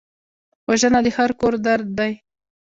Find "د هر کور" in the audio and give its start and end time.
1.05-1.53